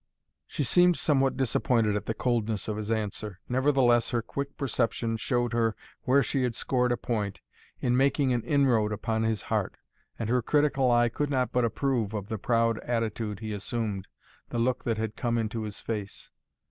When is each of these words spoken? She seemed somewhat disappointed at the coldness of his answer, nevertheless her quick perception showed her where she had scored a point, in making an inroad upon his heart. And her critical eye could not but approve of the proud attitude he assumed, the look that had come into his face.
She 0.47 0.63
seemed 0.63 0.97
somewhat 0.97 1.37
disappointed 1.37 1.95
at 1.95 2.07
the 2.07 2.15
coldness 2.15 2.67
of 2.67 2.75
his 2.75 2.89
answer, 2.89 3.39
nevertheless 3.47 4.09
her 4.09 4.23
quick 4.23 4.57
perception 4.57 5.15
showed 5.15 5.53
her 5.53 5.75
where 6.05 6.23
she 6.23 6.41
had 6.41 6.55
scored 6.55 6.91
a 6.91 6.97
point, 6.97 7.39
in 7.81 7.95
making 7.95 8.33
an 8.33 8.41
inroad 8.41 8.91
upon 8.91 9.21
his 9.21 9.43
heart. 9.43 9.75
And 10.17 10.27
her 10.27 10.41
critical 10.41 10.89
eye 10.89 11.09
could 11.09 11.29
not 11.29 11.51
but 11.51 11.65
approve 11.65 12.15
of 12.15 12.29
the 12.29 12.39
proud 12.39 12.79
attitude 12.79 13.41
he 13.41 13.53
assumed, 13.53 14.07
the 14.49 14.57
look 14.57 14.85
that 14.85 14.97
had 14.97 15.15
come 15.15 15.37
into 15.37 15.61
his 15.61 15.79
face. 15.79 16.31